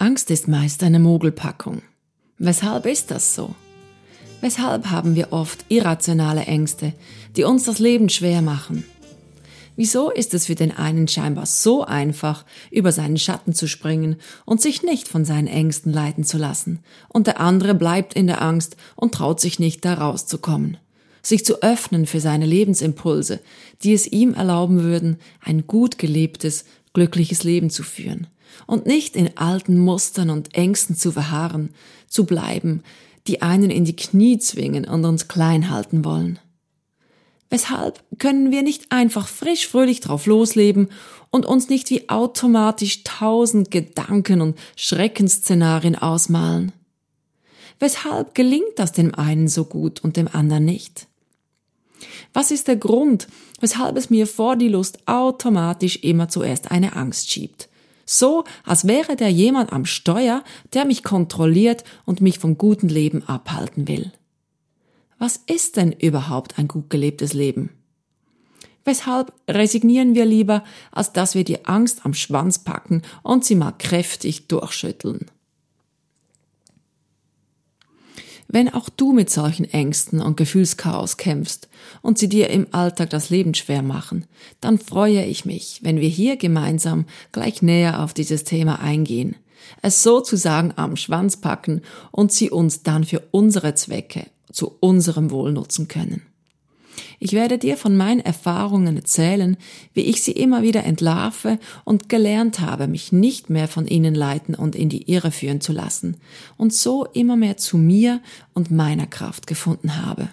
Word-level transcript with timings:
Angst 0.00 0.30
ist 0.30 0.48
meist 0.48 0.82
eine 0.82 0.98
Mogelpackung. 0.98 1.82
Weshalb 2.38 2.86
ist 2.86 3.10
das 3.10 3.34
so? 3.34 3.54
Weshalb 4.40 4.86
haben 4.86 5.14
wir 5.14 5.30
oft 5.30 5.66
irrationale 5.68 6.46
Ängste, 6.46 6.94
die 7.36 7.44
uns 7.44 7.64
das 7.64 7.80
Leben 7.80 8.08
schwer 8.08 8.40
machen? 8.40 8.86
Wieso 9.76 10.08
ist 10.10 10.32
es 10.32 10.46
für 10.46 10.54
den 10.54 10.74
einen 10.74 11.06
scheinbar 11.06 11.44
so 11.44 11.84
einfach, 11.84 12.46
über 12.70 12.92
seinen 12.92 13.18
Schatten 13.18 13.52
zu 13.52 13.68
springen 13.68 14.16
und 14.46 14.62
sich 14.62 14.82
nicht 14.82 15.06
von 15.06 15.26
seinen 15.26 15.48
Ängsten 15.48 15.92
leiten 15.92 16.24
zu 16.24 16.38
lassen, 16.38 16.78
und 17.10 17.26
der 17.26 17.38
andere 17.38 17.74
bleibt 17.74 18.14
in 18.14 18.26
der 18.26 18.40
Angst 18.40 18.78
und 18.96 19.12
traut 19.12 19.38
sich 19.38 19.58
nicht, 19.58 19.84
da 19.84 19.92
rauszukommen? 19.92 20.78
Sich 21.20 21.44
zu 21.44 21.62
öffnen 21.62 22.06
für 22.06 22.20
seine 22.20 22.46
Lebensimpulse, 22.46 23.40
die 23.82 23.92
es 23.92 24.06
ihm 24.06 24.32
erlauben 24.32 24.82
würden, 24.82 25.18
ein 25.42 25.66
gut 25.66 25.98
gelebtes, 25.98 26.64
glückliches 26.94 27.44
Leben 27.44 27.68
zu 27.68 27.82
führen 27.82 28.28
und 28.66 28.86
nicht 28.86 29.16
in 29.16 29.36
alten 29.36 29.78
Mustern 29.78 30.30
und 30.30 30.54
Ängsten 30.54 30.96
zu 30.96 31.12
verharren, 31.12 31.74
zu 32.08 32.24
bleiben, 32.24 32.82
die 33.26 33.42
einen 33.42 33.70
in 33.70 33.84
die 33.84 33.96
Knie 33.96 34.38
zwingen 34.38 34.84
und 34.84 35.04
uns 35.04 35.28
klein 35.28 35.70
halten 35.70 36.04
wollen. 36.04 36.38
Weshalb 37.50 38.02
können 38.18 38.52
wir 38.52 38.62
nicht 38.62 38.92
einfach 38.92 39.26
frisch 39.26 39.66
fröhlich 39.66 40.00
drauf 40.00 40.26
losleben 40.26 40.88
und 41.30 41.46
uns 41.46 41.68
nicht 41.68 41.90
wie 41.90 42.08
automatisch 42.08 43.02
tausend 43.02 43.70
Gedanken 43.72 44.40
und 44.40 44.58
Schreckensszenarien 44.76 45.96
ausmalen? 45.96 46.72
Weshalb 47.80 48.34
gelingt 48.34 48.76
das 48.76 48.92
dem 48.92 49.14
einen 49.14 49.48
so 49.48 49.64
gut 49.64 50.04
und 50.04 50.16
dem 50.16 50.28
anderen 50.28 50.64
nicht? 50.64 51.08
Was 52.32 52.50
ist 52.50 52.68
der 52.68 52.76
Grund, 52.76 53.26
weshalb 53.60 53.96
es 53.96 54.10
mir 54.10 54.26
vor 54.26 54.54
die 54.54 54.68
Lust 54.68 54.98
automatisch 55.06 55.96
immer 55.96 56.28
zuerst 56.28 56.70
eine 56.70 56.94
Angst 56.94 57.30
schiebt? 57.30 57.68
So, 58.12 58.42
als 58.64 58.88
wäre 58.88 59.14
der 59.14 59.30
jemand 59.30 59.72
am 59.72 59.84
Steuer, 59.84 60.42
der 60.72 60.84
mich 60.84 61.04
kontrolliert 61.04 61.84
und 62.04 62.20
mich 62.20 62.40
vom 62.40 62.58
guten 62.58 62.88
Leben 62.88 63.22
abhalten 63.22 63.86
will. 63.86 64.10
Was 65.18 65.36
ist 65.36 65.76
denn 65.76 65.92
überhaupt 65.92 66.58
ein 66.58 66.66
gut 66.66 66.90
gelebtes 66.90 67.34
Leben? 67.34 67.70
Weshalb 68.84 69.32
resignieren 69.48 70.16
wir 70.16 70.24
lieber, 70.24 70.64
als 70.90 71.12
dass 71.12 71.36
wir 71.36 71.44
die 71.44 71.66
Angst 71.66 72.04
am 72.04 72.12
Schwanz 72.12 72.58
packen 72.58 73.02
und 73.22 73.44
sie 73.44 73.54
mal 73.54 73.74
kräftig 73.78 74.48
durchschütteln? 74.48 75.26
Wenn 78.52 78.68
auch 78.68 78.88
du 78.88 79.12
mit 79.12 79.30
solchen 79.30 79.64
Ängsten 79.64 80.20
und 80.20 80.36
Gefühlschaos 80.36 81.16
kämpfst 81.16 81.68
und 82.02 82.18
sie 82.18 82.28
dir 82.28 82.50
im 82.50 82.66
Alltag 82.72 83.10
das 83.10 83.30
Leben 83.30 83.54
schwer 83.54 83.82
machen, 83.82 84.26
dann 84.60 84.80
freue 84.80 85.24
ich 85.24 85.44
mich, 85.44 85.78
wenn 85.84 86.00
wir 86.00 86.08
hier 86.08 86.36
gemeinsam 86.36 87.04
gleich 87.30 87.62
näher 87.62 88.02
auf 88.02 88.12
dieses 88.12 88.42
Thema 88.42 88.80
eingehen, 88.80 89.36
es 89.82 90.02
sozusagen 90.02 90.72
am 90.74 90.96
Schwanz 90.96 91.36
packen 91.36 91.82
und 92.10 92.32
sie 92.32 92.50
uns 92.50 92.82
dann 92.82 93.04
für 93.04 93.22
unsere 93.30 93.76
Zwecke 93.76 94.26
zu 94.50 94.76
unserem 94.80 95.30
Wohl 95.30 95.52
nutzen 95.52 95.86
können. 95.86 96.22
Ich 97.18 97.32
werde 97.32 97.58
dir 97.58 97.76
von 97.76 97.96
meinen 97.96 98.20
Erfahrungen 98.20 98.96
erzählen, 98.96 99.56
wie 99.94 100.02
ich 100.02 100.22
sie 100.22 100.32
immer 100.32 100.62
wieder 100.62 100.84
entlarve 100.84 101.58
und 101.84 102.08
gelernt 102.08 102.60
habe, 102.60 102.88
mich 102.88 103.12
nicht 103.12 103.50
mehr 103.50 103.68
von 103.68 103.86
ihnen 103.86 104.14
leiten 104.14 104.54
und 104.54 104.74
in 104.74 104.88
die 104.88 105.10
Irre 105.10 105.30
führen 105.30 105.60
zu 105.60 105.72
lassen 105.72 106.16
und 106.56 106.72
so 106.72 107.04
immer 107.06 107.36
mehr 107.36 107.56
zu 107.56 107.76
mir 107.76 108.20
und 108.54 108.70
meiner 108.70 109.06
Kraft 109.06 109.46
gefunden 109.46 110.04
habe. 110.04 110.30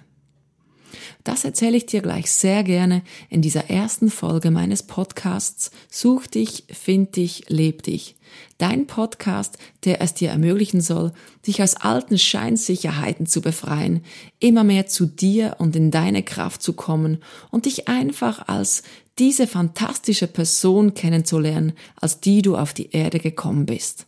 Das 1.27 1.43
erzähle 1.43 1.75
ich 1.75 1.85
dir 1.85 2.01
gleich 2.01 2.31
sehr 2.31 2.63
gerne 2.63 3.01
in 3.29 3.41
dieser 3.41 3.69
ersten 3.69 4.09
Folge 4.09 4.49
meines 4.49 4.83
Podcasts 4.83 5.71
Such 5.91 6.25
dich, 6.27 6.63
find 6.71 7.17
dich, 7.17 7.49
leb 7.49 7.83
dich. 7.83 8.15
Dein 8.59 8.87
Podcast, 8.87 9.57
der 9.83 9.99
es 9.99 10.13
dir 10.13 10.29
ermöglichen 10.29 10.79
soll, 10.79 11.11
dich 11.45 11.61
aus 11.61 11.75
alten 11.75 12.17
Scheinsicherheiten 12.17 13.25
zu 13.25 13.41
befreien, 13.41 14.05
immer 14.39 14.63
mehr 14.63 14.87
zu 14.87 15.05
dir 15.05 15.57
und 15.59 15.75
in 15.75 15.91
deine 15.91 16.23
Kraft 16.23 16.63
zu 16.63 16.71
kommen 16.71 17.17
und 17.51 17.65
dich 17.65 17.89
einfach 17.89 18.47
als 18.47 18.83
diese 19.19 19.47
fantastische 19.47 20.27
Person 20.27 20.93
kennenzulernen, 20.93 21.73
als 21.97 22.21
die 22.21 22.41
du 22.41 22.55
auf 22.55 22.73
die 22.73 22.91
Erde 22.91 23.19
gekommen 23.19 23.65
bist 23.65 24.05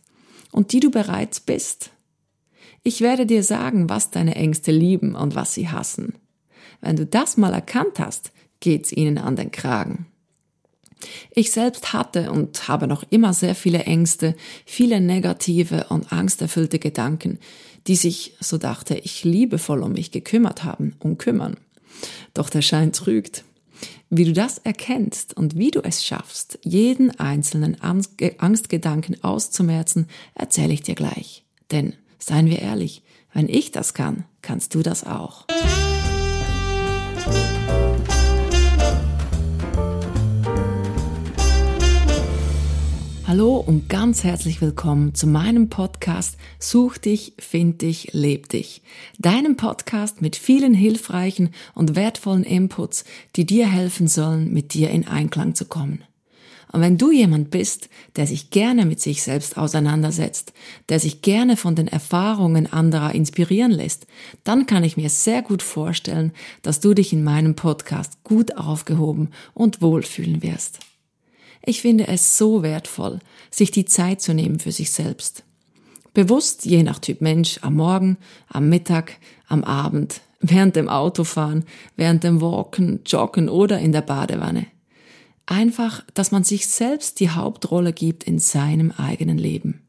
und 0.52 0.72
die 0.72 0.80
du 0.80 0.90
bereits 0.90 1.38
bist. 1.38 1.90
Ich 2.82 3.02
werde 3.02 3.26
dir 3.26 3.42
sagen, 3.42 3.90
was 3.90 4.10
deine 4.10 4.36
Ängste 4.36 4.72
lieben 4.72 5.14
und 5.14 5.34
was 5.34 5.52
sie 5.52 5.68
hassen. 5.68 6.14
Wenn 6.80 6.96
du 6.96 7.06
das 7.06 7.36
mal 7.36 7.52
erkannt 7.52 7.98
hast, 7.98 8.32
geht's 8.60 8.92
ihnen 8.92 9.18
an 9.18 9.36
den 9.36 9.50
Kragen. 9.50 10.06
Ich 11.34 11.50
selbst 11.50 11.92
hatte 11.92 12.30
und 12.30 12.68
habe 12.68 12.86
noch 12.86 13.04
immer 13.10 13.32
sehr 13.32 13.54
viele 13.54 13.84
Ängste, 13.84 14.34
viele 14.66 15.00
negative 15.00 15.86
und 15.88 16.12
angsterfüllte 16.12 16.78
Gedanken, 16.78 17.38
die 17.86 17.96
sich, 17.96 18.34
so 18.40 18.58
dachte 18.58 18.96
ich, 18.96 19.24
liebevoll 19.24 19.82
um 19.82 19.92
mich 19.92 20.10
gekümmert 20.10 20.64
haben 20.64 20.94
und 20.98 21.18
kümmern. 21.18 21.56
Doch 22.34 22.50
der 22.50 22.62
Schein 22.62 22.92
trügt. 22.92 23.44
Wie 24.10 24.24
du 24.24 24.32
das 24.32 24.58
erkennst 24.58 25.36
und 25.36 25.56
wie 25.56 25.70
du 25.70 25.80
es 25.80 26.04
schaffst, 26.04 26.58
jeden 26.62 27.18
einzelnen 27.18 27.80
Angstgedanken 27.80 29.22
auszumerzen, 29.22 30.06
erzähle 30.34 30.72
ich 30.72 30.82
dir 30.82 30.96
gleich. 30.96 31.44
Denn, 31.70 31.94
seien 32.18 32.46
wir 32.46 32.58
ehrlich, 32.58 33.02
wenn 33.32 33.48
ich 33.48 33.70
das 33.70 33.94
kann, 33.94 34.24
kannst 34.42 34.74
du 34.74 34.82
das 34.82 35.04
auch. 35.04 35.46
Hallo 43.30 43.58
und 43.58 43.88
ganz 43.88 44.24
herzlich 44.24 44.60
willkommen 44.60 45.14
zu 45.14 45.28
meinem 45.28 45.68
Podcast 45.68 46.36
Such 46.58 46.98
dich, 46.98 47.34
find 47.38 47.80
dich, 47.80 48.08
leb 48.10 48.48
dich. 48.48 48.82
Deinem 49.20 49.56
Podcast 49.56 50.20
mit 50.20 50.34
vielen 50.34 50.74
hilfreichen 50.74 51.50
und 51.76 51.94
wertvollen 51.94 52.42
Inputs, 52.42 53.04
die 53.36 53.46
dir 53.46 53.68
helfen 53.68 54.08
sollen, 54.08 54.52
mit 54.52 54.74
dir 54.74 54.90
in 54.90 55.06
Einklang 55.06 55.54
zu 55.54 55.66
kommen. 55.66 56.02
Und 56.72 56.80
wenn 56.80 56.98
du 56.98 57.12
jemand 57.12 57.52
bist, 57.52 57.88
der 58.16 58.26
sich 58.26 58.50
gerne 58.50 58.84
mit 58.84 59.00
sich 59.00 59.22
selbst 59.22 59.56
auseinandersetzt, 59.56 60.52
der 60.88 60.98
sich 60.98 61.22
gerne 61.22 61.56
von 61.56 61.76
den 61.76 61.86
Erfahrungen 61.86 62.72
anderer 62.72 63.14
inspirieren 63.14 63.70
lässt, 63.70 64.08
dann 64.42 64.66
kann 64.66 64.82
ich 64.82 64.96
mir 64.96 65.08
sehr 65.08 65.42
gut 65.42 65.62
vorstellen, 65.62 66.32
dass 66.62 66.80
du 66.80 66.94
dich 66.94 67.12
in 67.12 67.22
meinem 67.22 67.54
Podcast 67.54 68.24
gut 68.24 68.56
aufgehoben 68.56 69.28
und 69.54 69.80
wohlfühlen 69.82 70.42
wirst. 70.42 70.80
Ich 71.64 71.82
finde 71.82 72.08
es 72.08 72.38
so 72.38 72.62
wertvoll, 72.62 73.18
sich 73.50 73.70
die 73.70 73.84
Zeit 73.84 74.20
zu 74.20 74.34
nehmen 74.34 74.58
für 74.58 74.72
sich 74.72 74.90
selbst. 74.90 75.44
Bewusst, 76.14 76.64
je 76.64 76.82
nach 76.82 76.98
Typ 76.98 77.20
Mensch, 77.20 77.58
am 77.62 77.76
Morgen, 77.76 78.16
am 78.48 78.68
Mittag, 78.68 79.18
am 79.46 79.62
Abend, 79.62 80.22
während 80.40 80.76
dem 80.76 80.88
Autofahren, 80.88 81.64
während 81.96 82.24
dem 82.24 82.40
Walken, 82.40 83.00
Joggen 83.06 83.48
oder 83.48 83.78
in 83.78 83.92
der 83.92 84.00
Badewanne. 84.00 84.66
Einfach, 85.46 86.04
dass 86.14 86.32
man 86.32 86.44
sich 86.44 86.66
selbst 86.66 87.20
die 87.20 87.30
Hauptrolle 87.30 87.92
gibt 87.92 88.24
in 88.24 88.38
seinem 88.38 88.92
eigenen 88.92 89.38
Leben. 89.38 89.82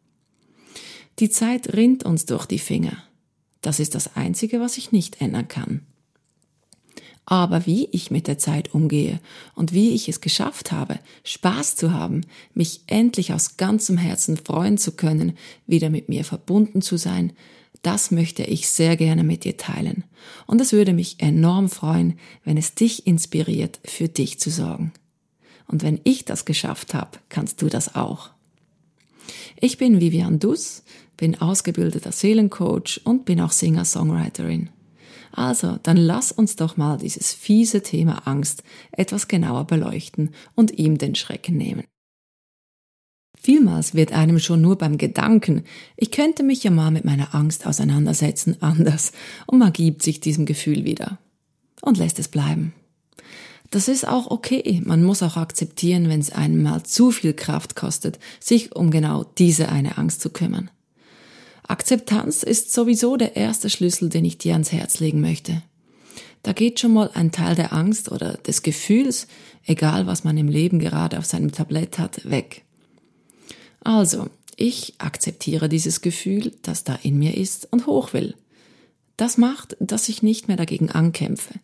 Die 1.19 1.29
Zeit 1.29 1.73
rinnt 1.73 2.03
uns 2.03 2.25
durch 2.25 2.45
die 2.45 2.59
Finger. 2.59 2.97
Das 3.61 3.79
ist 3.79 3.95
das 3.95 4.15
Einzige, 4.15 4.59
was 4.59 4.77
ich 4.77 4.91
nicht 4.91 5.21
ändern 5.21 5.47
kann. 5.47 5.81
Aber 7.31 7.65
wie 7.65 7.87
ich 7.93 8.11
mit 8.11 8.27
der 8.27 8.37
Zeit 8.37 8.73
umgehe 8.75 9.21
und 9.55 9.71
wie 9.71 9.91
ich 9.91 10.09
es 10.09 10.19
geschafft 10.19 10.73
habe, 10.73 10.99
Spaß 11.23 11.77
zu 11.77 11.93
haben, 11.93 12.25
mich 12.53 12.81
endlich 12.87 13.31
aus 13.31 13.55
ganzem 13.55 13.95
Herzen 13.95 14.35
freuen 14.35 14.77
zu 14.77 14.97
können, 14.97 15.37
wieder 15.65 15.89
mit 15.89 16.09
mir 16.09 16.25
verbunden 16.25 16.81
zu 16.81 16.97
sein, 16.97 17.31
das 17.83 18.11
möchte 18.11 18.43
ich 18.43 18.67
sehr 18.67 18.97
gerne 18.97 19.23
mit 19.23 19.45
dir 19.45 19.55
teilen. 19.55 20.03
Und 20.45 20.59
es 20.59 20.73
würde 20.73 20.91
mich 20.91 21.21
enorm 21.21 21.69
freuen, 21.69 22.19
wenn 22.43 22.57
es 22.57 22.75
dich 22.75 23.07
inspiriert, 23.07 23.79
für 23.85 24.09
dich 24.09 24.37
zu 24.37 24.49
sorgen. 24.49 24.91
Und 25.67 25.83
wenn 25.83 26.01
ich 26.03 26.25
das 26.25 26.43
geschafft 26.43 26.93
habe, 26.93 27.17
kannst 27.29 27.61
du 27.61 27.69
das 27.69 27.95
auch. 27.95 28.31
Ich 29.55 29.77
bin 29.77 30.01
Vivian 30.01 30.39
Duss, 30.39 30.83
bin 31.15 31.39
ausgebildeter 31.39 32.11
Seelencoach 32.11 32.99
und 33.05 33.23
bin 33.23 33.39
auch 33.39 33.53
Singer-Songwriterin. 33.53 34.69
Also, 35.31 35.77
dann 35.83 35.97
lass 35.97 36.31
uns 36.31 36.55
doch 36.55 36.77
mal 36.77 36.97
dieses 36.97 37.33
fiese 37.33 37.81
Thema 37.81 38.27
Angst 38.27 38.63
etwas 38.91 39.27
genauer 39.27 39.65
beleuchten 39.65 40.31
und 40.55 40.77
ihm 40.77 40.97
den 40.97 41.15
Schrecken 41.15 41.57
nehmen. 41.57 41.83
Vielmals 43.43 43.95
wird 43.95 44.11
einem 44.11 44.37
schon 44.37 44.61
nur 44.61 44.77
beim 44.77 44.99
Gedanken, 44.99 45.63
ich 45.97 46.11
könnte 46.11 46.43
mich 46.43 46.63
ja 46.63 46.69
mal 46.69 46.91
mit 46.91 47.05
meiner 47.05 47.33
Angst 47.33 47.65
auseinandersetzen, 47.65 48.57
anders 48.61 49.13
und 49.47 49.57
man 49.57 49.73
gibt 49.73 50.03
sich 50.03 50.19
diesem 50.19 50.45
Gefühl 50.45 50.85
wieder 50.85 51.17
und 51.81 51.97
lässt 51.97 52.19
es 52.19 52.27
bleiben. 52.27 52.73
Das 53.71 53.87
ist 53.87 54.05
auch 54.07 54.29
okay. 54.29 54.81
Man 54.85 55.03
muss 55.03 55.23
auch 55.23 55.37
akzeptieren, 55.37 56.09
wenn 56.09 56.19
es 56.19 56.31
einem 56.31 56.61
mal 56.61 56.83
zu 56.83 57.09
viel 57.09 57.33
Kraft 57.33 57.75
kostet, 57.75 58.19
sich 58.39 58.75
um 58.75 58.91
genau 58.91 59.23
diese 59.23 59.69
eine 59.69 59.97
Angst 59.97 60.21
zu 60.21 60.29
kümmern. 60.29 60.69
Akzeptanz 61.71 62.43
ist 62.43 62.73
sowieso 62.73 63.15
der 63.15 63.37
erste 63.37 63.69
Schlüssel, 63.69 64.09
den 64.09 64.25
ich 64.25 64.37
dir 64.37 64.53
ans 64.53 64.73
Herz 64.73 64.99
legen 64.99 65.21
möchte. 65.21 65.63
Da 66.43 66.51
geht 66.51 66.81
schon 66.81 66.91
mal 66.91 67.09
ein 67.13 67.31
Teil 67.31 67.55
der 67.55 67.71
Angst 67.71 68.11
oder 68.11 68.33
des 68.33 68.61
Gefühls, 68.61 69.27
egal 69.65 70.05
was 70.05 70.25
man 70.25 70.37
im 70.37 70.49
Leben 70.49 70.79
gerade 70.79 71.17
auf 71.17 71.25
seinem 71.25 71.53
Tablett 71.53 71.97
hat, 71.97 72.29
weg. 72.29 72.63
Also, 73.79 74.27
Ich 74.57 74.95
akzeptiere 74.97 75.69
dieses 75.69 76.01
Gefühl, 76.01 76.51
das 76.61 76.83
da 76.83 76.99
in 77.01 77.17
mir 77.17 77.35
ist 77.35 77.67
und 77.71 77.87
hoch 77.87 78.13
will. 78.13 78.35
Das 79.17 79.37
macht, 79.37 79.77
dass 79.79 80.09
ich 80.09 80.21
nicht 80.21 80.49
mehr 80.49 80.57
dagegen 80.57 80.91
ankämpfe. 80.91 81.55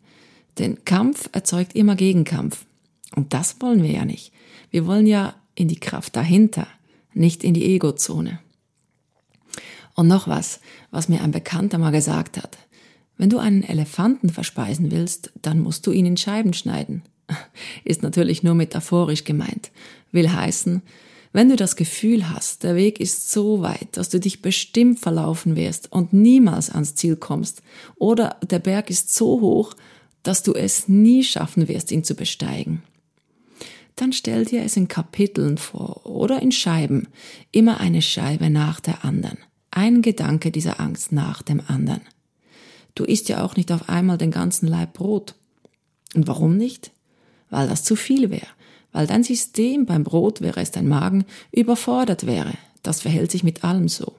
Denn 0.58 0.84
Kampf 0.86 1.30
erzeugt 1.34 1.76
immer 1.76 1.96
Gegenkampf. 1.96 2.66
Und 3.16 3.34
das 3.34 3.58
wollen 3.60 3.84
wir 3.84 3.92
ja 3.92 4.06
nicht. 4.06 4.32
Wir 4.72 4.88
wollen 4.88 5.06
ja 5.06 5.36
in 5.54 5.68
die 5.68 5.80
Kraft 5.80 6.16
dahinter, 6.16 6.66
nicht 7.14 7.44
in 7.44 7.54
die 7.54 7.66
Ego-Zone. 7.66 8.40
Und 9.98 10.08
noch 10.08 10.30
was, 10.30 10.62
was 10.92 11.10
mir 11.10 11.22
ein 11.22 11.32
Bekannter 11.32 11.80
mal 11.80 11.92
gesagt 11.92 12.38
hat. 12.38 12.58
Wenn 13.18 13.30
du 13.30 13.40
einen 13.40 13.64
Elefanten 13.64 14.30
verspeisen 14.30 14.92
willst, 14.92 15.34
dann 15.42 15.60
musst 15.60 15.86
du 15.86 15.92
ihn 15.92 16.06
in 16.06 16.18
Scheiben 16.18 16.54
schneiden. 16.54 17.02
Ist 17.84 18.04
natürlich 18.04 18.44
nur 18.44 18.54
metaphorisch 18.54 19.26
gemeint. 19.26 19.72
Will 20.12 20.32
heißen, 20.32 20.84
wenn 21.34 21.50
du 21.50 21.56
das 21.56 21.76
Gefühl 21.76 22.30
hast, 22.30 22.64
der 22.64 22.76
Weg 22.76 23.00
ist 23.00 23.32
so 23.32 23.62
weit, 23.62 23.90
dass 23.98 24.10
du 24.10 24.20
dich 24.20 24.42
bestimmt 24.42 25.00
verlaufen 25.00 25.56
wirst 25.56 25.92
und 25.92 26.14
niemals 26.14 26.70
ans 26.70 26.96
Ziel 26.96 27.16
kommst, 27.16 27.62
oder 27.98 28.38
der 28.50 28.60
Berg 28.60 28.90
ist 28.90 29.14
so 29.14 29.42
hoch, 29.42 29.76
dass 30.24 30.42
du 30.42 30.54
es 30.54 30.88
nie 30.88 31.24
schaffen 31.24 31.68
wirst, 31.68 31.92
ihn 31.92 32.04
zu 32.04 32.16
besteigen, 32.16 32.82
dann 33.96 34.14
stell 34.14 34.46
dir 34.46 34.64
es 34.64 34.78
in 34.78 34.88
Kapiteln 34.88 35.58
vor 35.58 36.06
oder 36.06 36.42
in 36.42 36.52
Scheiben, 36.52 37.08
immer 37.52 37.80
eine 37.80 38.02
Scheibe 38.02 38.50
nach 38.50 38.80
der 38.80 39.04
anderen, 39.04 39.38
ein 39.78 40.02
Gedanke 40.02 40.50
dieser 40.50 40.80
Angst 40.80 41.12
nach 41.12 41.44
dem 41.44 41.62
anderen. 41.68 42.02
Du 42.96 43.04
isst 43.04 43.30
ja 43.30 43.44
auch 43.44 43.56
nicht 43.56 43.72
auf 43.72 43.90
einmal 43.90 44.18
den 44.18 44.32
ganzen 44.32 44.68
Leib 44.68 44.94
Brot. 44.94 45.36
Und 46.16 46.28
warum 46.28 46.58
nicht? 46.58 46.90
Weil 47.52 47.68
das 47.68 47.84
zu 47.84 47.96
viel 47.96 48.32
wäre, 48.32 48.48
weil 48.92 49.06
dein 49.06 49.24
System 49.24 49.86
beim 49.86 50.04
Brot 50.04 50.42
wäre 50.42 50.62
es 50.62 50.72
dein 50.72 50.88
Magen 50.88 51.26
überfordert 51.52 52.26
wäre. 52.26 52.54
Das 52.82 53.02
verhält 53.02 53.30
sich 53.30 53.44
mit 53.44 53.64
allem 53.64 53.88
so. 53.88 54.16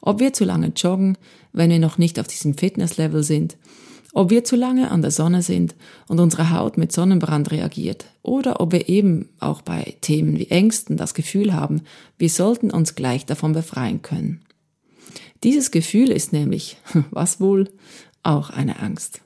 Ob 0.00 0.18
wir 0.18 0.32
zu 0.32 0.44
lange 0.44 0.72
joggen, 0.74 1.16
wenn 1.52 1.70
wir 1.70 1.78
noch 1.78 1.96
nicht 1.96 2.18
auf 2.18 2.26
diesem 2.26 2.58
Fitnesslevel 2.58 3.22
sind, 3.22 3.56
ob 4.12 4.30
wir 4.30 4.42
zu 4.42 4.56
lange 4.56 4.90
an 4.90 5.02
der 5.02 5.12
Sonne 5.12 5.42
sind 5.42 5.76
und 6.08 6.18
unsere 6.18 6.50
Haut 6.50 6.78
mit 6.78 6.90
Sonnenbrand 6.90 7.52
reagiert, 7.52 8.06
oder 8.22 8.60
ob 8.60 8.72
wir 8.72 8.88
eben 8.88 9.28
auch 9.38 9.62
bei 9.62 9.94
Themen 10.00 10.36
wie 10.36 10.50
Ängsten 10.50 10.96
das 10.96 11.14
Gefühl 11.14 11.52
haben, 11.52 11.82
wir 12.18 12.28
sollten 12.28 12.72
uns 12.72 12.96
gleich 12.96 13.24
davon 13.24 13.52
befreien 13.52 14.02
können. 14.02 14.40
Dieses 15.44 15.70
Gefühl 15.70 16.10
ist 16.10 16.32
nämlich, 16.32 16.78
was 17.10 17.40
wohl, 17.40 17.70
auch 18.22 18.50
eine 18.50 18.80
Angst. 18.80 19.20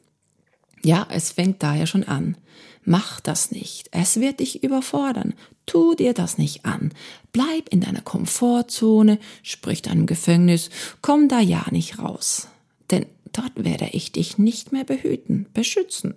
Ja, 0.82 1.06
es 1.10 1.32
fängt 1.32 1.62
daher 1.62 1.86
schon 1.86 2.04
an. 2.04 2.36
Mach 2.84 3.20
das 3.20 3.50
nicht. 3.50 3.88
Es 3.92 4.20
wird 4.20 4.40
dich 4.40 4.62
überfordern. 4.62 5.34
Tu 5.66 5.94
dir 5.94 6.14
das 6.14 6.38
nicht 6.38 6.64
an. 6.64 6.92
Bleib 7.32 7.68
in 7.70 7.80
deiner 7.80 8.00
Komfortzone, 8.00 9.18
sprich 9.42 9.82
deinem 9.82 10.06
Gefängnis, 10.06 10.70
komm 11.02 11.28
da 11.28 11.40
ja 11.40 11.66
nicht 11.70 11.98
raus. 11.98 12.48
Denn 12.90 13.06
dort 13.32 13.52
werde 13.56 13.90
ich 13.92 14.12
dich 14.12 14.38
nicht 14.38 14.72
mehr 14.72 14.84
behüten, 14.84 15.46
beschützen. 15.52 16.14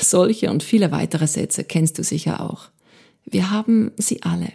Solche 0.00 0.50
und 0.50 0.62
viele 0.62 0.92
weitere 0.92 1.26
Sätze 1.26 1.64
kennst 1.64 1.98
du 1.98 2.04
sicher 2.04 2.40
auch. 2.40 2.68
Wir 3.24 3.50
haben 3.50 3.92
sie 3.96 4.22
alle. 4.22 4.52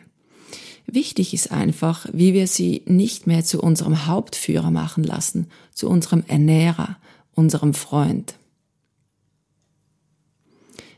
Wichtig 0.88 1.34
ist 1.34 1.52
einfach, 1.52 2.08
wie 2.14 2.34
wir 2.34 2.48
sie 2.48 2.84
nicht 2.86 3.28
mehr 3.28 3.44
zu 3.44 3.60
unserem 3.62 4.06
Hauptführer 4.06 4.72
machen 4.72 5.04
lassen, 5.04 5.48
zu 5.74 5.90
unserem 5.90 6.24
Ernährer, 6.28 6.98
unserem 7.34 7.74
Freund. 7.74 8.36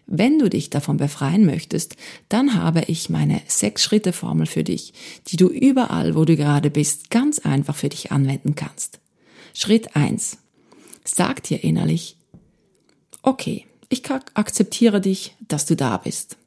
Wenn 0.06 0.40
du 0.40 0.50
dich 0.50 0.70
davon 0.70 0.98
befreien 0.98 1.46
möchtest, 1.46 1.98
dann 2.30 2.54
habe 2.54 2.84
ich 2.88 3.10
meine 3.10 3.42
Sechs-Schritte-Formel 3.46 4.46
für 4.46 4.64
dich, 4.64 4.94
die 5.28 5.36
du 5.36 5.50
überall, 5.50 6.16
wo 6.16 6.24
du 6.24 6.38
gerade 6.38 6.70
bist, 6.70 7.10
ganz 7.10 7.40
einfach 7.40 7.76
für 7.76 7.90
dich 7.90 8.12
anwenden 8.12 8.56
kannst. 8.56 9.00
Schritt 9.54 9.98
eins: 9.98 10.38
Sag 11.04 11.44
dir 11.44 11.62
innerlich, 11.64 12.16
okay, 13.22 13.66
ich 13.90 14.04
akzeptiere 14.10 15.02
dich, 15.02 15.36
dass 15.48 15.66
du 15.66 15.76
da 15.76 15.98
bist. 15.98 16.38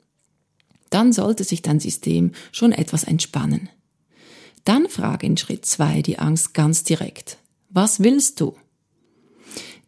Dann 0.90 1.12
sollte 1.12 1.44
sich 1.44 1.62
dein 1.62 1.80
System 1.80 2.32
schon 2.52 2.72
etwas 2.72 3.04
entspannen. 3.04 3.68
Dann 4.64 4.88
frage 4.88 5.26
in 5.26 5.36
Schritt 5.36 5.64
zwei 5.64 6.02
die 6.02 6.18
Angst 6.18 6.52
ganz 6.54 6.84
direkt. 6.84 7.38
Was 7.70 8.00
willst 8.00 8.40
du? 8.40 8.56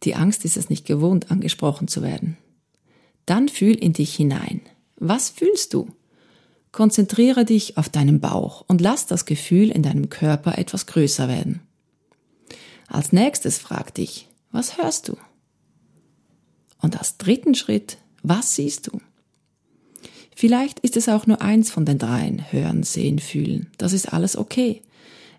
Die 0.05 0.15
Angst 0.15 0.45
ist 0.45 0.57
es 0.57 0.71
nicht 0.71 0.87
gewohnt, 0.87 1.31
angesprochen 1.31 1.89
zu 1.89 2.03
werden. 2.03 2.37
Dann 3.27 3.49
fühl 3.49 3.75
in 3.75 3.93
dich 3.93 4.15
hinein. 4.15 4.61
Was 4.97 5.31
fühlst 5.31 5.75
du? 5.75 5.89
Konzentriere 6.73 7.45
dich 7.45 7.77
auf 7.77 7.89
deinen 7.89 8.21
Bauch 8.21 8.65
und 8.67 8.81
lass 8.81 9.07
das 9.07 9.27
Gefühl 9.27 9.71
in 9.71 9.83
deinem 9.83 10.09
Körper 10.09 10.57
etwas 10.59 10.87
größer 10.87 11.29
werden. 11.29 11.61
Als 12.89 13.13
nächstes 13.13 13.59
frag 13.59 13.95
dich, 13.95 14.29
was 14.51 14.79
hörst 14.79 15.09
du? 15.09 15.17
Und 16.81 16.99
als 16.99 17.19
dritten 17.19 17.55
Schritt, 17.55 17.99
was 18.23 18.55
siehst 18.55 18.89
du? 18.89 19.01
Vielleicht 20.35 20.81
ist 20.81 20.97
es 20.97 21.09
auch 21.09 21.27
nur 21.27 21.43
eins 21.43 21.71
von 21.71 21.85
den 21.85 21.99
dreien, 21.99 22.51
hören, 22.51 22.83
sehen, 22.83 23.19
fühlen. 23.19 23.71
Das 23.79 23.93
ist 23.93 24.13
alles 24.13 24.37
okay. 24.37 24.83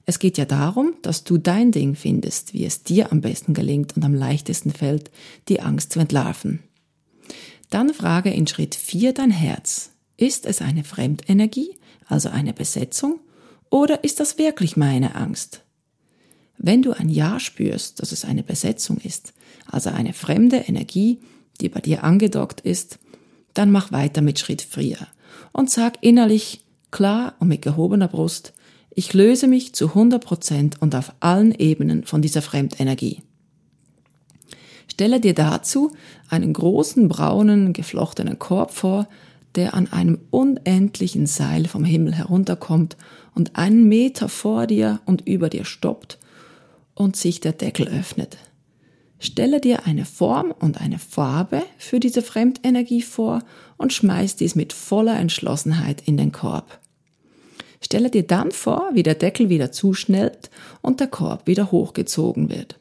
Es 0.05 0.19
geht 0.19 0.37
ja 0.37 0.45
darum, 0.45 0.95
dass 1.01 1.23
du 1.23 1.37
dein 1.37 1.71
Ding 1.71 1.95
findest, 1.95 2.53
wie 2.53 2.65
es 2.65 2.83
dir 2.83 3.11
am 3.11 3.21
besten 3.21 3.53
gelingt 3.53 3.95
und 3.95 4.03
am 4.03 4.13
leichtesten 4.13 4.71
fällt, 4.71 5.11
die 5.47 5.61
Angst 5.61 5.93
zu 5.93 5.99
entlarven. 5.99 6.59
Dann 7.69 7.93
frage 7.93 8.29
in 8.29 8.45
Schritt 8.45 8.75
4 8.75 9.13
dein 9.13 9.31
Herz. 9.31 9.91
Ist 10.17 10.45
es 10.45 10.61
eine 10.61 10.83
Fremdenergie, 10.83 11.77
also 12.07 12.29
eine 12.29 12.53
Besetzung, 12.53 13.19
oder 13.69 14.03
ist 14.03 14.19
das 14.19 14.37
wirklich 14.37 14.77
meine 14.77 15.15
Angst? 15.15 15.63
Wenn 16.57 16.83
du 16.83 16.91
ein 16.91 17.09
Ja 17.09 17.39
spürst, 17.39 17.99
dass 17.99 18.11
es 18.11 18.25
eine 18.25 18.43
Besetzung 18.43 18.97
ist, 18.97 19.33
also 19.65 19.89
eine 19.89 20.13
fremde 20.13 20.57
Energie, 20.57 21.19
die 21.59 21.69
bei 21.69 21.79
dir 21.79 22.03
angedockt 22.03 22.61
ist, 22.61 22.99
dann 23.53 23.71
mach 23.71 23.91
weiter 23.91 24.21
mit 24.21 24.39
Schritt 24.39 24.61
4 24.61 24.97
und 25.51 25.69
sag 25.69 25.97
innerlich 26.01 26.61
klar 26.91 27.33
und 27.39 27.47
mit 27.47 27.61
gehobener 27.61 28.07
Brust, 28.07 28.53
ich 28.95 29.13
löse 29.13 29.47
mich 29.47 29.73
zu 29.73 29.89
100 29.89 30.23
Prozent 30.23 30.81
und 30.81 30.95
auf 30.95 31.13
allen 31.19 31.53
Ebenen 31.53 32.03
von 32.03 32.21
dieser 32.21 32.41
Fremdenergie. 32.41 33.21
Stelle 34.87 35.19
dir 35.19 35.33
dazu 35.33 35.91
einen 36.29 36.53
großen 36.53 37.07
braunen 37.07 37.73
geflochtenen 37.73 38.37
Korb 38.37 38.71
vor, 38.71 39.07
der 39.55 39.73
an 39.73 39.91
einem 39.91 40.19
unendlichen 40.29 41.25
Seil 41.25 41.65
vom 41.65 41.83
Himmel 41.83 42.13
herunterkommt 42.13 42.97
und 43.33 43.55
einen 43.55 43.87
Meter 43.87 44.29
vor 44.29 44.67
dir 44.67 44.99
und 45.05 45.27
über 45.27 45.49
dir 45.49 45.65
stoppt 45.65 46.19
und 46.95 47.15
sich 47.15 47.39
der 47.39 47.53
Deckel 47.53 47.87
öffnet. 47.87 48.37
Stelle 49.23 49.61
dir 49.61 49.85
eine 49.85 50.05
Form 50.05 50.51
und 50.51 50.81
eine 50.81 50.99
Farbe 50.99 51.63
für 51.77 51.99
diese 51.99 52.21
Fremdenergie 52.21 53.01
vor 53.01 53.43
und 53.77 53.93
schmeiß 53.93 54.35
dies 54.35 54.55
mit 54.55 54.73
voller 54.73 55.17
Entschlossenheit 55.17 56.03
in 56.05 56.17
den 56.17 56.31
Korb. 56.31 56.79
Stelle 57.81 58.09
dir 58.09 58.23
dann 58.23 58.51
vor, 58.51 58.89
wie 58.93 59.03
der 59.03 59.15
Deckel 59.15 59.49
wieder 59.49 59.71
zuschnellt 59.71 60.49
und 60.81 60.99
der 60.99 61.07
Korb 61.07 61.47
wieder 61.47 61.71
hochgezogen 61.71 62.49
wird 62.49 62.77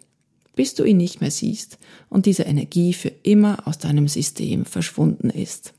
bis 0.54 0.74
du 0.74 0.84
ihn 0.84 0.96
nicht 0.96 1.20
mehr 1.20 1.30
siehst 1.30 1.78
und 2.08 2.26
diese 2.26 2.42
Energie 2.42 2.92
für 2.92 3.12
immer 3.22 3.66
aus 3.66 3.78
deinem 3.78 4.08
System 4.08 4.64
verschwunden 4.64 5.30
ist. 5.30 5.72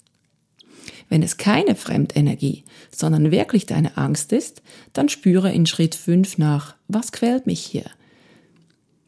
Wenn 1.10 1.22
es 1.22 1.38
keine 1.38 1.76
Fremdenergie, 1.76 2.64
sondern 2.92 3.32
wirklich 3.32 3.66
deine 3.66 3.98
Angst 3.98 4.32
ist, 4.34 4.62
dann 4.94 5.10
spüre 5.10 5.52
in 5.52 5.66
Schritt 5.66 5.96
5 5.96 6.38
nach, 6.38 6.76
was 6.88 7.12
quält 7.12 7.46
mich 7.46 7.60
hier? 7.60 7.86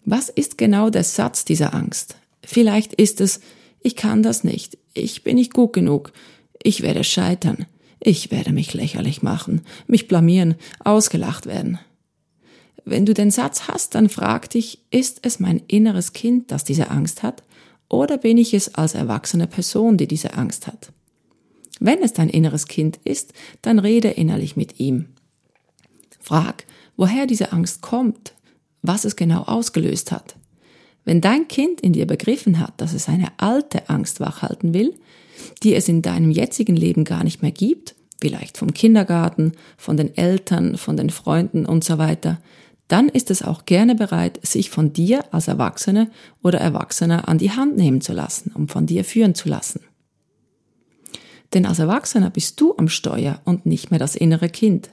Was 0.06 0.30
ist 0.30 0.58
genau 0.58 0.92
der 0.92 1.04
Satz 1.04 1.46
dieser 1.46 1.74
Angst? 1.74 2.16
Vielleicht 2.44 2.94
ist 2.94 3.22
es, 3.22 3.40
ich 3.82 3.96
kann 3.96 4.22
das 4.22 4.44
nicht, 4.44 4.78
ich 4.94 5.24
bin 5.24 5.36
nicht 5.36 5.54
gut 5.54 5.74
genug, 5.74 6.14
ich 6.62 6.82
werde 6.82 7.04
scheitern, 7.04 7.66
ich 8.00 8.30
werde 8.30 8.54
mich 8.54 8.74
lächerlich 8.76 9.24
machen, 9.24 9.62
mich 9.88 10.08
blamieren, 10.08 10.56
ausgelacht 10.84 11.48
werden. 11.48 11.80
Wenn 12.86 13.08
du 13.08 13.16
den 13.16 13.32
Satz 13.32 13.68
hast, 13.68 13.96
dann 13.96 14.10
frag 14.10 14.52
dich, 14.52 14.80
ist 14.92 15.20
es 15.24 15.40
mein 15.40 15.64
inneres 15.68 16.14
Kind, 16.14 16.52
das 16.52 16.64
diese 16.64 16.92
Angst 16.92 17.24
hat, 17.24 17.42
oder 17.90 18.20
bin 18.20 18.38
ich 18.38 18.54
es 18.54 18.76
als 18.76 18.94
erwachsene 18.94 19.48
Person, 19.48 19.98
die 19.98 20.08
diese 20.08 20.36
Angst 20.36 20.68
hat? 20.68 20.92
Wenn 21.80 22.04
es 22.04 22.14
dein 22.14 22.30
inneres 22.30 22.68
Kind 22.68 23.00
ist, 23.04 23.34
dann 23.64 23.80
rede 23.80 24.10
innerlich 24.10 24.56
mit 24.56 24.80
ihm. 24.80 25.08
Frag, 26.20 26.66
woher 26.96 27.26
diese 27.26 27.52
Angst 27.52 27.82
kommt, 27.82 28.34
was 28.88 29.06
es 29.06 29.16
genau 29.16 29.44
ausgelöst 29.44 30.12
hat. 30.12 30.36
Wenn 31.04 31.22
dein 31.22 31.48
Kind 31.48 31.82
in 31.82 31.94
dir 31.94 32.08
begriffen 32.08 32.60
hat, 32.60 32.74
dass 32.78 32.94
es 32.94 33.08
eine 33.08 33.28
alte 33.38 33.90
Angst 33.90 34.20
wachhalten 34.20 34.74
will, 34.74 34.96
die 35.64 35.76
es 35.76 35.88
in 35.88 36.02
deinem 36.02 36.32
jetzigen 36.32 36.76
Leben 36.76 37.04
gar 37.04 37.24
nicht 37.24 37.42
mehr 37.42 37.52
gibt, 37.52 37.96
vielleicht 38.20 38.58
vom 38.58 38.74
Kindergarten, 38.74 39.52
von 39.78 39.98
den 39.98 40.16
Eltern, 40.18 40.78
von 40.78 40.98
den 40.98 41.10
Freunden 41.10 41.66
und 41.66 41.84
so 41.84 41.98
weiter, 41.98 42.40
dann 42.88 43.10
ist 43.10 43.32
es 43.32 43.42
auch 43.42 43.66
gerne 43.66 43.96
bereit, 43.96 44.40
sich 44.46 44.70
von 44.70 44.94
dir 44.94 45.34
als 45.34 45.48
Erwachsene 45.48 46.10
oder 46.44 46.60
Erwachsener 46.60 47.28
an 47.28 47.38
die 47.38 47.52
Hand 47.52 47.78
nehmen 47.78 48.02
zu 48.02 48.14
lassen, 48.14 48.52
um 48.54 48.68
von 48.68 48.86
dir 48.86 49.04
führen 49.04 49.36
zu 49.36 49.50
lassen. 49.50 49.82
Denn 51.54 51.66
als 51.66 51.80
Erwachsener 51.80 52.30
bist 52.30 52.60
du 52.62 52.76
am 52.78 52.90
Steuer 52.90 53.42
und 53.46 53.66
nicht 53.66 53.90
mehr 53.90 54.00
das 54.00 54.16
innere 54.16 54.50
Kind. 54.50 54.90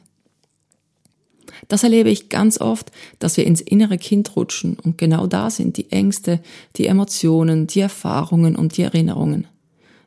Das 1.68 1.84
erlebe 1.84 2.10
ich 2.10 2.28
ganz 2.28 2.60
oft, 2.60 2.90
dass 3.18 3.36
wir 3.36 3.46
ins 3.46 3.60
innere 3.60 3.98
Kind 3.98 4.36
rutschen 4.36 4.78
und 4.78 4.98
genau 4.98 5.26
da 5.26 5.50
sind 5.50 5.76
die 5.76 5.90
Ängste, 5.90 6.40
die 6.76 6.86
Emotionen, 6.86 7.66
die 7.66 7.80
Erfahrungen 7.80 8.56
und 8.56 8.76
die 8.76 8.82
Erinnerungen. 8.82 9.46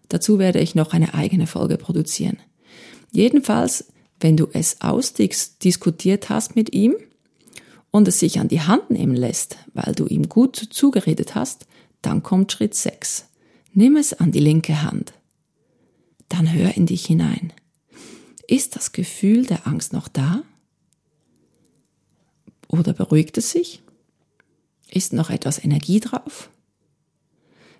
Dazu 0.10 0.38
werde 0.40 0.60
ich 0.60 0.76
noch 0.76 0.94
eine 0.94 1.14
eigene 1.14 1.48
Folge 1.48 1.78
produzieren. 1.78 2.38
Jedenfalls, 3.12 3.86
wenn 4.20 4.38
du 4.38 4.48
es 4.54 4.82
ausdiskutiert 4.82 6.30
hast 6.30 6.56
mit 6.56 6.74
ihm 6.74 6.96
und 7.92 8.08
es 8.08 8.20
sich 8.20 8.40
an 8.40 8.48
die 8.48 8.62
Hand 8.62 8.90
nehmen 8.90 9.16
lässt, 9.16 9.58
weil 9.74 9.94
du 9.96 10.06
ihm 10.06 10.30
gut 10.30 10.56
zugeredet 10.56 11.36
hast, 11.36 11.66
dann 12.02 12.24
kommt 12.24 12.52
Schritt 12.52 12.76
6. 12.76 13.26
Nimm 13.74 13.96
es 13.98 14.14
an 14.14 14.32
die 14.32 14.40
linke 14.40 14.84
Hand. 14.84 15.14
Dann 16.30 16.54
hör 16.54 16.76
in 16.76 16.86
dich 16.86 17.06
hinein. 17.06 17.54
Ist 18.48 18.76
das 18.76 18.92
Gefühl 18.92 19.46
der 19.46 19.66
Angst 19.68 19.94
noch 19.94 20.08
da? 20.08 20.44
Oder 22.68 22.94
beruhigt 22.94 23.38
es 23.38 23.52
sich? 23.52 23.82
Ist 24.90 25.14
noch 25.14 25.30
etwas 25.30 25.64
Energie 25.64 26.00
drauf? 26.00 26.50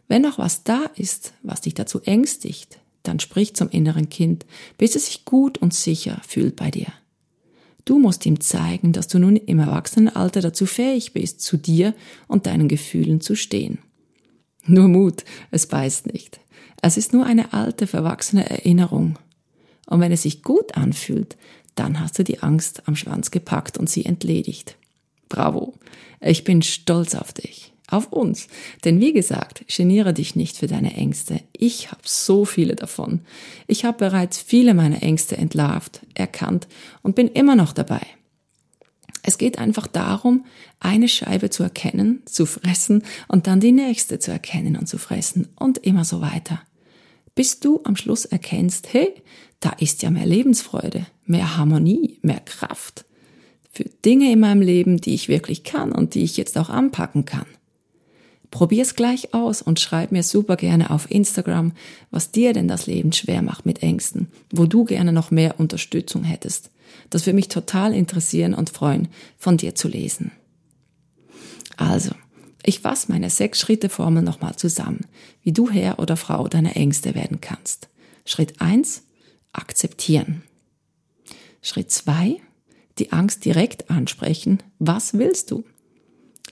Wenn 0.08 0.22
noch 0.22 0.38
was 0.38 0.64
da 0.64 0.86
ist, 0.96 1.34
was 1.42 1.62
dich 1.62 1.74
dazu 1.74 2.02
ängstigt, 2.02 2.80
dann 3.04 3.20
sprich 3.20 3.56
zum 3.56 3.70
inneren 3.70 4.10
Kind, 4.10 4.46
bis 4.78 4.96
es 4.96 5.08
sich 5.08 5.26
gut 5.26 5.58
und 5.58 5.74
sicher 5.74 6.22
fühlt 6.28 6.56
bei 6.56 6.72
dir. 6.72 6.88
Du 7.86 8.00
musst 8.00 8.26
ihm 8.26 8.40
zeigen, 8.40 8.94
dass 8.94 9.08
du 9.08 9.20
nun 9.20 9.36
im 9.36 9.60
Erwachsenenalter 9.60 10.42
dazu 10.42 10.66
fähig 10.66 11.14
bist, 11.14 11.42
zu 11.42 11.58
dir 11.58 11.94
und 12.28 12.48
deinen 12.48 12.68
Gefühlen 12.68 13.22
zu 13.22 13.36
stehen. 13.36 13.78
Nur 14.66 14.88
Mut, 14.88 15.24
es 15.52 15.68
beißt 15.68 16.12
nicht. 16.12 16.40
Es 16.82 16.98
ist 16.98 17.14
nur 17.14 17.26
eine 17.26 17.54
alte, 17.54 17.86
verwachsene 17.86 18.50
Erinnerung. 18.50 19.20
Und 19.86 20.00
wenn 20.00 20.12
es 20.12 20.24
sich 20.24 20.42
gut 20.42 20.76
anfühlt, 20.76 21.38
dann 21.76 22.00
hast 22.00 22.18
du 22.18 22.24
die 22.24 22.42
Angst 22.42 22.88
am 22.88 22.96
Schwanz 22.96 23.32
gepackt 23.32 23.78
und 23.78 23.90
sie 23.90 24.06
entledigt. 24.06 24.78
Bravo. 25.30 25.74
Ich 26.22 26.44
bin 26.44 26.62
stolz 26.62 27.16
auf 27.16 27.34
dich. 27.34 27.74
Auf 27.88 28.12
uns. 28.12 28.48
Denn 28.84 29.00
wie 29.00 29.14
gesagt, 29.14 29.64
geniere 29.68 30.14
dich 30.14 30.36
nicht 30.36 30.58
für 30.58 30.66
deine 30.66 30.96
Ängste. 30.96 31.42
Ich 31.54 31.92
habe 31.92 32.02
so 32.04 32.44
viele 32.44 32.76
davon. 32.76 33.22
Ich 33.68 33.86
habe 33.86 33.98
bereits 33.98 34.40
viele 34.40 34.74
meiner 34.74 35.04
Ängste 35.04 35.38
entlarvt, 35.38 36.02
erkannt 36.16 36.68
und 37.04 37.16
bin 37.16 37.28
immer 37.28 37.56
noch 37.56 37.74
dabei. 37.74 38.02
Es 39.22 39.38
geht 39.38 39.60
einfach 39.60 39.88
darum, 39.88 40.46
eine 40.80 41.08
Scheibe 41.08 41.50
zu 41.50 41.64
erkennen, 41.64 42.22
zu 42.26 42.46
fressen 42.46 43.04
und 43.28 43.48
dann 43.48 43.60
die 43.60 43.72
nächste 43.72 44.20
zu 44.20 44.32
erkennen 44.32 44.78
und 44.78 44.88
zu 44.88 44.98
fressen 44.98 45.50
und 45.56 45.80
immer 45.80 46.06
so 46.06 46.22
weiter. 46.22 46.62
Bis 47.36 47.60
du 47.60 47.82
am 47.84 47.96
Schluss 47.96 48.26
erkennst, 48.26 48.94
hey, 48.94 49.14
da 49.60 49.72
ist 49.80 50.02
ja 50.02 50.10
mehr 50.10 50.26
Lebensfreude, 50.26 51.06
mehr 51.26 51.58
Harmonie, 51.58 52.20
mehr 52.22 52.40
Kraft 52.40 53.06
für 53.76 53.84
Dinge 54.06 54.32
in 54.32 54.40
meinem 54.40 54.62
Leben, 54.62 55.02
die 55.02 55.14
ich 55.14 55.28
wirklich 55.28 55.66
kann 55.66 55.92
und 55.92 56.16
die 56.16 56.24
ich 56.24 56.38
jetzt 56.38 56.58
auch 56.58 56.70
anpacken 56.70 57.26
kann. 57.26 57.46
Probier's 58.50 58.96
gleich 58.96 59.34
aus 59.34 59.62
und 59.62 59.82
schreib 59.82 60.14
mir 60.14 60.24
super 60.24 60.56
gerne 60.56 60.92
auf 60.92 61.12
Instagram, 61.12 61.74
was 62.10 62.32
dir 62.32 62.54
denn 62.54 62.70
das 62.70 62.88
Leben 62.88 63.12
schwer 63.12 63.42
macht 63.42 63.66
mit 63.66 63.84
Ängsten, 63.84 64.30
wo 64.50 64.66
du 64.66 64.86
gerne 64.86 65.12
noch 65.12 65.30
mehr 65.30 65.60
Unterstützung 65.60 66.24
hättest. 66.24 66.72
Das 67.10 67.26
würde 67.26 67.36
mich 67.36 67.50
total 67.50 67.94
interessieren 67.94 68.54
und 68.54 68.70
freuen, 68.70 69.10
von 69.38 69.58
dir 69.58 69.76
zu 69.76 69.90
lesen. 69.90 70.32
Also, 71.76 72.12
ich 72.68 72.80
fasse 72.80 73.12
meine 73.12 73.30
sechs 73.30 73.60
Schritte 73.60 73.90
Formel 73.90 74.24
nochmal 74.24 74.56
zusammen, 74.56 75.06
wie 75.44 75.52
du 75.52 75.70
Herr 75.70 76.00
oder 76.00 76.18
Frau 76.18 76.48
deiner 76.48 76.76
Ängste 76.76 77.16
werden 77.16 77.42
kannst. 77.42 77.90
Schritt 78.26 78.60
eins: 78.60 79.04
akzeptieren. 79.54 80.44
Schritt 81.62 81.92
zwei: 81.92 82.38
die 82.98 83.12
Angst 83.12 83.46
direkt 83.46 83.90
ansprechen. 83.90 84.64
Was 84.80 85.14
willst 85.14 85.52
du? 85.52 85.64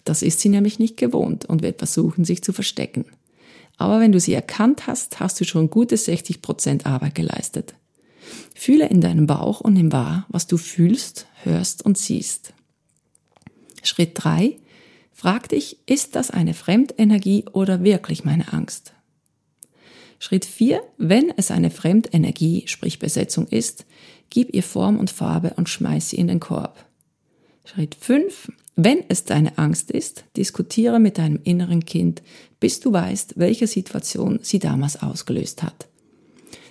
Das 0.03 0.21
ist 0.21 0.39
sie 0.39 0.49
nämlich 0.49 0.79
nicht 0.79 0.97
gewohnt 0.97 1.45
und 1.45 1.61
wird 1.61 1.77
versuchen, 1.77 2.25
sich 2.25 2.43
zu 2.43 2.53
verstecken. 2.53 3.05
Aber 3.77 3.99
wenn 3.99 4.11
du 4.11 4.19
sie 4.19 4.33
erkannt 4.33 4.85
hast, 4.87 5.19
hast 5.19 5.39
du 5.39 5.45
schon 5.45 5.69
gute 5.69 5.97
60 5.97 6.41
Prozent 6.41 6.85
Arbeit 6.85 7.15
geleistet. 7.15 7.73
Fühle 8.53 8.87
in 8.87 9.01
deinem 9.01 9.25
Bauch 9.25 9.61
und 9.61 9.73
nimm 9.73 9.91
wahr, 9.91 10.25
was 10.29 10.47
du 10.47 10.57
fühlst, 10.57 11.27
hörst 11.43 11.83
und 11.83 11.97
siehst. 11.97 12.53
Schritt 13.81 14.11
drei: 14.13 14.57
Frag 15.13 15.49
dich, 15.49 15.77
ist 15.85 16.15
das 16.15 16.31
eine 16.31 16.53
Fremdenergie 16.53 17.45
oder 17.53 17.83
wirklich 17.83 18.25
meine 18.25 18.51
Angst? 18.51 18.93
Schritt 20.19 20.45
vier: 20.45 20.81
Wenn 20.97 21.31
es 21.35 21.51
eine 21.51 21.69
Fremdenergie, 21.69 22.63
sprich 22.67 22.99
Besetzung 22.99 23.47
ist, 23.47 23.85
gib 24.29 24.53
ihr 24.53 24.63
Form 24.63 24.97
und 24.97 25.11
Farbe 25.11 25.53
und 25.55 25.69
schmeiß 25.69 26.09
sie 26.09 26.17
in 26.17 26.27
den 26.27 26.39
Korb. 26.39 26.85
Schritt 27.65 27.95
fünf: 27.95 28.49
wenn 28.75 29.03
es 29.07 29.23
deine 29.23 29.57
Angst 29.59 29.91
ist, 29.91 30.25
diskutiere 30.35 30.99
mit 30.99 31.19
deinem 31.19 31.39
inneren 31.43 31.85
Kind, 31.85 32.23
bis 32.59 32.79
du 32.79 32.91
weißt, 32.91 33.33
welche 33.37 33.67
Situation 33.67 34.39
sie 34.41 34.57
damals 34.57 35.01
ausgelöst 35.01 35.61
hat. 35.61 35.87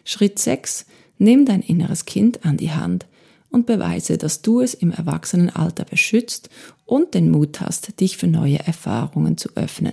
Schritt 0.05 0.39
6. 0.41 0.87
Nimm 1.19 1.47
dein 1.47 1.63
inneres 1.63 2.05
Kind 2.05 2.45
an 2.45 2.57
die 2.57 2.73
Hand 2.73 3.07
und 3.53 3.67
beweise, 3.67 4.19
dass 4.19 4.43
du 4.43 4.61
es 4.61 4.75
im 4.75 4.91
Erwachsenenalter 4.91 5.85
beschützt 5.85 6.49
und 6.85 7.15
den 7.15 7.31
Mut 7.31 7.61
hast, 7.61 8.01
dich 8.01 8.17
für 8.17 8.27
neue 8.27 8.59
Erfahrungen 8.59 9.37
zu 9.37 9.51
öffnen. 9.55 9.93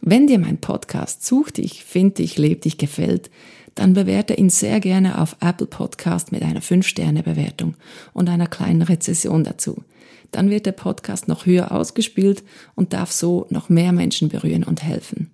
Wenn 0.00 0.26
dir 0.26 0.38
mein 0.38 0.58
Podcast 0.58 1.26
Such 1.26 1.50
dich, 1.50 1.84
find 1.84 2.18
dich, 2.18 2.38
leb 2.38 2.62
dich 2.62 2.78
gefällt, 2.78 3.30
dann 3.74 3.94
bewerte 3.94 4.34
ihn 4.34 4.50
sehr 4.50 4.80
gerne 4.80 5.20
auf 5.20 5.36
Apple 5.40 5.66
Podcast 5.66 6.32
mit 6.32 6.42
einer 6.42 6.62
5-Sterne-Bewertung 6.62 7.74
und 8.12 8.28
einer 8.28 8.46
kleinen 8.46 8.82
Rezession 8.82 9.44
dazu. 9.44 9.82
Dann 10.30 10.50
wird 10.50 10.66
der 10.66 10.72
Podcast 10.72 11.28
noch 11.28 11.46
höher 11.46 11.72
ausgespielt 11.72 12.42
und 12.74 12.92
darf 12.92 13.12
so 13.12 13.46
noch 13.50 13.68
mehr 13.68 13.92
Menschen 13.92 14.28
berühren 14.28 14.64
und 14.64 14.82
helfen. 14.82 15.30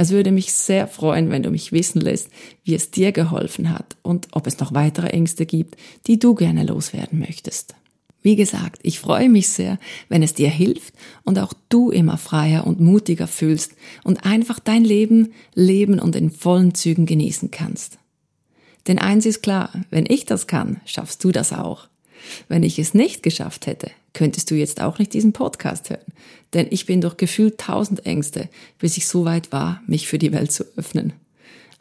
Es 0.00 0.12
würde 0.12 0.32
mich 0.32 0.54
sehr 0.54 0.88
freuen, 0.88 1.30
wenn 1.30 1.42
du 1.42 1.50
mich 1.50 1.72
wissen 1.72 2.00
lässt, 2.00 2.30
wie 2.64 2.74
es 2.74 2.90
dir 2.90 3.12
geholfen 3.12 3.70
hat 3.70 3.98
und 4.00 4.28
ob 4.32 4.46
es 4.46 4.58
noch 4.58 4.72
weitere 4.72 5.08
Ängste 5.08 5.44
gibt, 5.44 5.76
die 6.06 6.18
du 6.18 6.34
gerne 6.34 6.64
loswerden 6.64 7.18
möchtest. 7.18 7.74
Wie 8.22 8.34
gesagt, 8.34 8.80
ich 8.82 8.98
freue 8.98 9.28
mich 9.28 9.50
sehr, 9.50 9.78
wenn 10.08 10.22
es 10.22 10.32
dir 10.32 10.48
hilft 10.48 10.94
und 11.22 11.38
auch 11.38 11.52
du 11.68 11.90
immer 11.90 12.16
freier 12.16 12.66
und 12.66 12.80
mutiger 12.80 13.26
fühlst 13.26 13.72
und 14.02 14.24
einfach 14.24 14.58
dein 14.58 14.84
Leben 14.84 15.34
leben 15.52 15.98
und 15.98 16.16
in 16.16 16.30
vollen 16.30 16.72
Zügen 16.74 17.04
genießen 17.04 17.50
kannst. 17.50 17.98
Denn 18.86 18.98
eins 18.98 19.26
ist 19.26 19.42
klar, 19.42 19.70
wenn 19.90 20.06
ich 20.08 20.24
das 20.24 20.46
kann, 20.46 20.80
schaffst 20.86 21.22
du 21.24 21.30
das 21.30 21.52
auch. 21.52 21.88
Wenn 22.48 22.62
ich 22.62 22.78
es 22.78 22.94
nicht 22.94 23.22
geschafft 23.22 23.66
hätte, 23.66 23.90
könntest 24.12 24.50
du 24.50 24.54
jetzt 24.54 24.80
auch 24.80 24.98
nicht 24.98 25.12
diesen 25.12 25.32
Podcast 25.32 25.90
hören. 25.90 26.12
Denn 26.52 26.66
ich 26.70 26.86
bin 26.86 27.00
durch 27.00 27.16
gefühlt 27.16 27.58
tausend 27.58 28.06
Ängste, 28.06 28.48
bis 28.78 28.96
ich 28.96 29.06
so 29.06 29.24
weit 29.24 29.52
war, 29.52 29.82
mich 29.86 30.08
für 30.08 30.18
die 30.18 30.32
Welt 30.32 30.52
zu 30.52 30.64
öffnen. 30.76 31.12